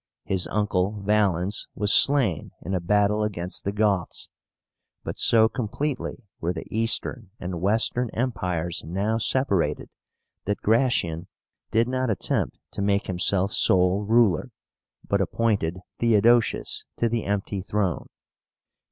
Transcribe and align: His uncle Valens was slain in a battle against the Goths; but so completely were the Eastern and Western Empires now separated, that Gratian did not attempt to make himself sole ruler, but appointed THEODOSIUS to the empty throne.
His 0.23 0.47
uncle 0.47 0.99
Valens 1.03 1.67
was 1.75 1.93
slain 1.93 2.49
in 2.63 2.73
a 2.73 2.79
battle 2.79 3.21
against 3.21 3.65
the 3.65 3.71
Goths; 3.71 4.29
but 5.03 5.15
so 5.19 5.47
completely 5.47 6.23
were 6.39 6.53
the 6.53 6.65
Eastern 6.75 7.29
and 7.39 7.61
Western 7.61 8.09
Empires 8.09 8.83
now 8.83 9.19
separated, 9.19 9.89
that 10.45 10.63
Gratian 10.63 11.27
did 11.69 11.87
not 11.87 12.09
attempt 12.09 12.57
to 12.71 12.81
make 12.81 13.05
himself 13.05 13.53
sole 13.53 14.03
ruler, 14.03 14.49
but 15.07 15.21
appointed 15.21 15.77
THEODOSIUS 15.99 16.83
to 16.97 17.07
the 17.07 17.25
empty 17.25 17.61
throne. 17.61 18.07